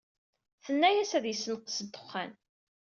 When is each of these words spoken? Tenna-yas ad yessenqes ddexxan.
Tenna-yas 0.63 1.11
ad 1.17 1.25
yessenqes 1.27 1.77
ddexxan. 1.85 2.31